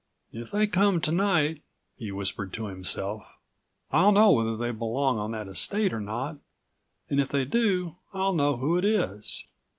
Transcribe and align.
"If 0.33 0.49
they 0.49 0.65
come 0.65 0.99
to 1.01 1.11
night," 1.11 1.61
he 1.95 2.11
whispered 2.11 2.53
to 2.53 2.65
himself, 2.65 3.23
"I'll 3.91 4.11
know 4.11 4.31
whether 4.31 4.57
they 4.57 4.71
belong 4.71 5.19
on 5.19 5.29
that 5.33 5.47
estate 5.47 5.93
or 5.93 6.01
not, 6.01 6.37
and 7.07 7.19
if 7.19 7.27
they 7.29 7.45
do 7.45 7.97
I'll 8.11 8.33
know 8.33 8.57
who 8.57 8.79
it 8.79 8.83
is. 8.83 9.45